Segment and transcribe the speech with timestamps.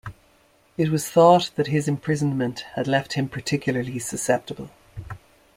[0.77, 4.71] It was thought that his imprisonment had left him particularly susceptible.